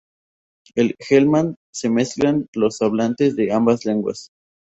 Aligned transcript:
En 0.73 0.95
Helmand, 0.97 1.57
se 1.71 1.87
mezclan 1.87 2.47
los 2.55 2.81
hablantes 2.81 3.35
de 3.35 3.53
ambas 3.53 3.85
lenguas. 3.85 4.31